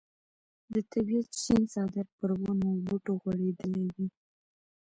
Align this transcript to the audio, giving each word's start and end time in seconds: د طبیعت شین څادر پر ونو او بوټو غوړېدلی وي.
د 0.73 0.75
طبیعت 0.91 1.27
شین 1.43 1.61
څادر 1.73 2.05
پر 2.17 2.29
ونو 2.39 2.67
او 2.73 2.77
بوټو 2.85 3.11
غوړېدلی 3.21 3.85
وي. 3.95 4.07